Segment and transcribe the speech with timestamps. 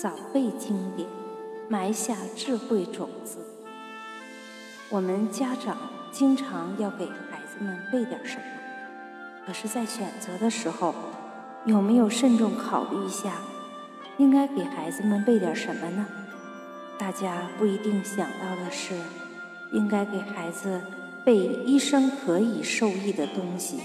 [0.00, 1.08] 早背经典，
[1.68, 3.38] 埋下智慧种子。
[4.90, 5.76] 我们家长
[6.12, 8.42] 经常要给孩子们背点什么，
[9.44, 10.94] 可是，在选择的时候，
[11.64, 13.38] 有没有慎重考虑一下，
[14.18, 16.06] 应该给孩子们背点什么呢？
[16.96, 18.94] 大家不一定想到的是，
[19.72, 20.80] 应该给孩子
[21.24, 23.80] 背一生可以受益的东西，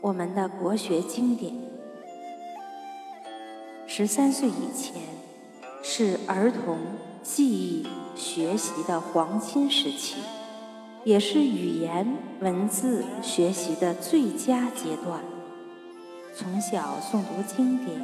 [0.00, 1.52] 我们的国学经典。
[3.86, 5.15] 十三岁以前。
[5.88, 6.78] 是儿童
[7.22, 7.86] 记忆
[8.16, 10.16] 学习的黄金时期，
[11.04, 12.04] 也是语言
[12.40, 15.20] 文字学习的最佳阶段。
[16.34, 18.00] 从小诵读经典，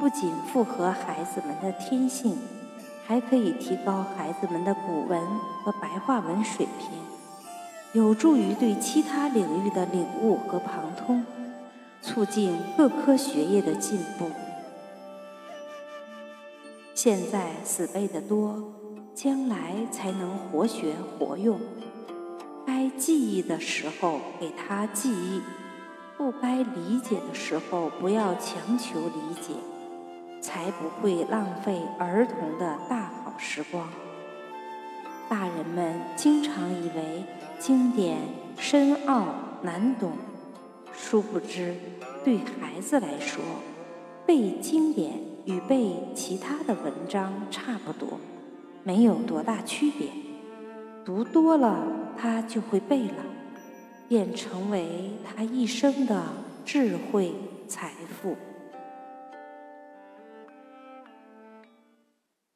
[0.00, 2.38] 不仅符合孩子们的天性，
[3.06, 5.20] 还可以提高孩子们的古文
[5.62, 6.88] 和白话文水平，
[7.92, 11.22] 有助于对其他领域的领悟和旁通，
[12.00, 14.30] 促进各科学业的进步。
[16.96, 18.72] 现在死背的多，
[19.14, 21.60] 将来才能活学活用。
[22.66, 25.42] 该记忆的时候给他记忆，
[26.16, 29.52] 不该理解的时候不要强求理解，
[30.40, 33.86] 才不会浪费儿童的大好时光。
[35.28, 37.24] 大人们经常以为
[37.58, 38.16] 经典
[38.56, 39.26] 深奥
[39.60, 40.12] 难懂，
[40.94, 41.76] 殊不知
[42.24, 43.44] 对孩子来说，
[44.24, 45.35] 背经典。
[45.46, 48.18] 与背其他的文章差不多，
[48.82, 50.08] 没有多大区别。
[51.04, 51.86] 读多了，
[52.18, 53.24] 他就会背了，
[54.08, 56.20] 便成为他一生的
[56.64, 57.32] 智慧
[57.68, 58.36] 财富。